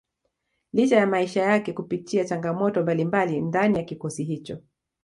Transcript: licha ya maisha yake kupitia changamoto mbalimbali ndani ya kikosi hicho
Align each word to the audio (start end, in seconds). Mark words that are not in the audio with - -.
licha 0.73 0.95
ya 0.97 1.07
maisha 1.07 1.41
yake 1.43 1.73
kupitia 1.73 2.25
changamoto 2.25 2.81
mbalimbali 2.81 3.41
ndani 3.41 3.77
ya 3.77 3.83
kikosi 3.83 4.23
hicho 4.23 4.61